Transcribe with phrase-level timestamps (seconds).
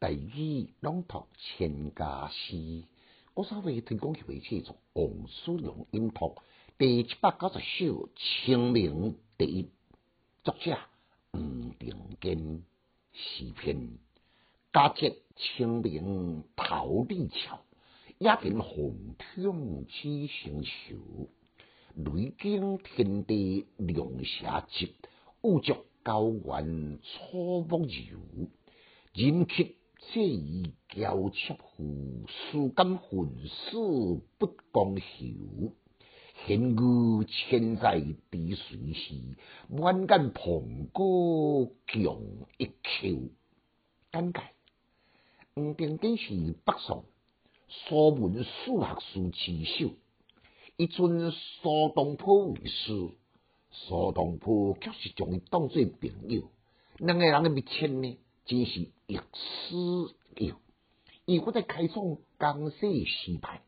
[0.00, 2.84] 大语朗读千家诗，
[3.34, 6.36] 我稍微提供起为这种王叔阳音读
[6.78, 9.68] 第七百九十首《清明》第一，
[10.42, 10.78] 作者
[11.34, 12.62] 吴定坚
[13.12, 13.98] 诗篇。
[14.72, 17.60] 佳节清明桃李俏，
[18.16, 21.28] 野田红通知成熟。
[21.94, 24.94] 雷惊天地龙蛇急，
[25.42, 27.34] 雾足高原草
[27.68, 28.48] 木柔。
[29.12, 29.76] 人去
[30.12, 33.76] 借意交切乎，世间混世
[34.38, 35.72] 不讲休。
[36.46, 39.14] 闲语千载滴水时，
[39.68, 42.18] 满眼蓬歌强
[42.58, 43.30] 一口。
[44.10, 44.40] 简介：
[45.54, 47.04] 黄庭坚是北宋
[47.68, 49.90] 苏门数学书之首。
[50.76, 53.10] 伊尊苏东坡为师，
[53.70, 56.50] 苏东坡却是将伊当作朋友。
[56.96, 58.18] 两个人的密切呢，
[58.50, 59.76] 真是亦师
[60.44, 60.56] 友。
[61.24, 63.62] 伊搁在开创江西诗派，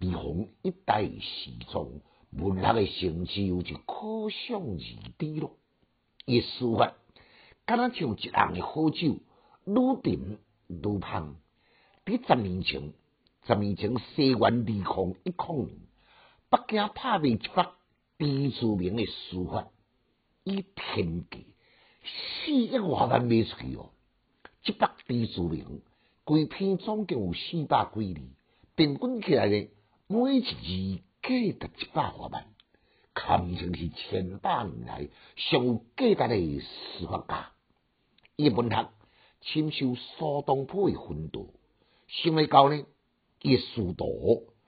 [0.00, 2.00] 比方一代诗宗，
[2.32, 4.78] 文学的成就就可想而
[5.16, 5.56] 知咯。
[6.24, 6.94] 伊书法，
[7.66, 9.20] 敢若像一项的好酒，
[9.64, 11.36] 愈甜愈香。
[12.04, 12.92] 伫十年前，
[13.46, 15.78] 十年前西元二零一零年。
[16.48, 17.62] 北京拍卖一幅
[18.18, 19.68] 朱自明的书法，
[20.42, 21.38] 以天价
[22.02, 23.90] 四亿外万卖出去哦。
[24.66, 25.80] 这幅朱自明
[26.24, 28.20] 规篇总共有四百几字，
[28.74, 29.68] 平均起来呢，
[30.08, 30.48] 每一字
[31.22, 32.46] 价值一百外万，
[33.14, 36.60] 堪称是千百年来上有价值的
[36.98, 37.52] 书法家。
[38.34, 38.88] 伊文学
[39.40, 41.46] 深受苏东坡的熏陶，
[42.08, 42.84] 想来到呢，
[43.42, 44.04] 伊书道。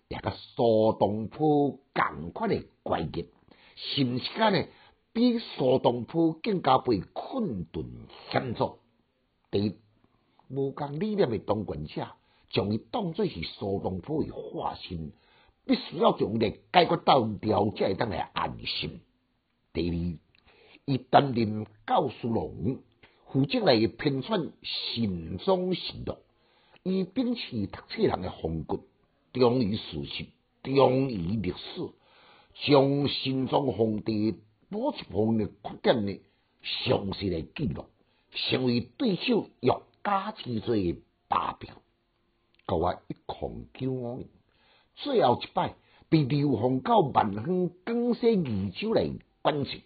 [0.09, 3.27] 也个苏东坡共款的怪异，
[3.75, 4.65] 甚至间呢，
[5.13, 7.85] 比苏东坡更加被困顿
[8.31, 8.79] 险阻。
[9.51, 9.77] 第一，
[10.49, 12.09] 无共理念的当权者，
[12.51, 15.13] 将伊当作是苏东坡的化身，
[15.67, 19.01] 必须要将伊来解决到了，才会当来安心。
[19.73, 20.19] 第二，
[20.87, 22.79] 伊担任教书郎，
[23.27, 26.17] 负责来编撰新宗实录，
[26.83, 28.85] 伊秉持读册人的风骨。
[29.35, 30.27] 忠于事实，
[30.63, 31.91] 忠于历史，
[32.64, 34.35] 将新宗皇帝
[34.70, 36.19] 某一方的缺点呢，
[36.63, 37.85] 详细来记录，
[38.33, 39.70] 成为对手欲
[40.08, 41.70] 加之罪的把柄。
[42.67, 44.27] 到我一抗九五年，
[44.96, 45.74] 最后一摆
[46.08, 49.11] 被流放到万方江西宜州来
[49.42, 49.83] 管制。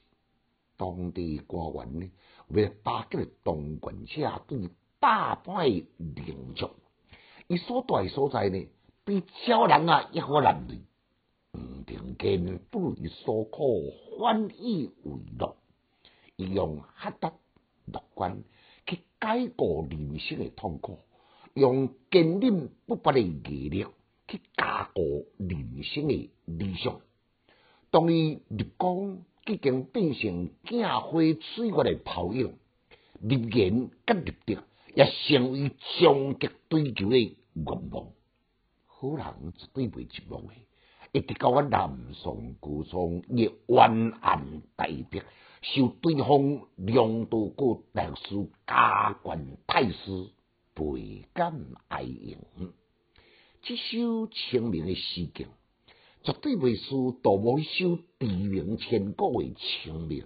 [0.77, 2.11] 当地官员呢，
[2.47, 6.71] 为了打击当权者对大败凌辱，
[7.49, 8.69] 伊所在所在呢？
[9.05, 10.79] 比超人啊，一伙难类。
[11.55, 15.57] 吴定坚不以所苦反以为乐，
[16.37, 17.33] 伊用黑德
[17.87, 18.45] 乐观
[18.87, 20.99] 去解构人生的痛苦，
[21.55, 23.87] 用坚韧不拔的毅力
[24.29, 27.01] 去加固人生的理想。
[27.91, 32.55] 当伊立功，已经变成镜花水月的泡影，
[33.21, 34.63] 立言甲立德
[34.95, 38.09] 也成为终极追求的愿望。
[38.87, 40.55] 好人绝对袂寂寞的，
[41.13, 45.23] 一直到我南宋故宗亦冤案大白，
[45.61, 50.31] 受对方两度过大师加官太师，
[50.73, 52.73] 倍感哀荣。
[53.61, 55.49] 这首清明的诗经，
[56.23, 60.25] 绝对袂输杜牧一首地名千古的清明。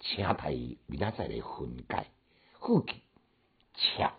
[0.00, 0.50] 请台
[0.86, 2.08] 明仔载来分解，
[2.58, 2.94] 好记，
[3.74, 4.12] 俏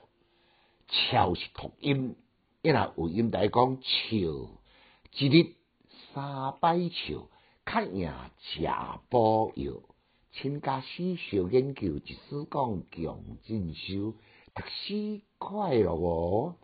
[0.88, 2.16] 俏是读音。
[2.62, 4.59] 一若有音来讲笑，
[5.18, 5.56] 一日
[6.14, 7.28] 三百笑，
[7.66, 8.62] 较赢食
[9.10, 9.74] 补药。
[10.32, 14.14] 请家诗小研究，一书讲强进修，
[14.54, 16.56] 读书快乐哦。